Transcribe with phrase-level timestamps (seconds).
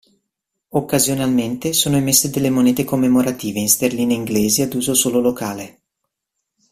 [0.69, 5.81] Occasionalmente sono emesse delle monete commemorative in sterline inglesi ad uso solo locale.